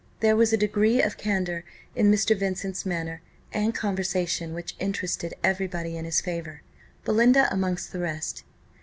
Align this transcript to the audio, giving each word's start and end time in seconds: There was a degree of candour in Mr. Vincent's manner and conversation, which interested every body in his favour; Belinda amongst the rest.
There 0.19 0.35
was 0.35 0.51
a 0.51 0.57
degree 0.57 0.99
of 0.99 1.15
candour 1.15 1.63
in 1.95 2.11
Mr. 2.11 2.35
Vincent's 2.35 2.87
manner 2.87 3.21
and 3.53 3.75
conversation, 3.75 4.51
which 4.55 4.75
interested 4.79 5.35
every 5.43 5.67
body 5.67 5.95
in 5.95 6.05
his 6.05 6.21
favour; 6.21 6.63
Belinda 7.05 7.47
amongst 7.53 7.91
the 7.91 7.99
rest. 7.99 8.43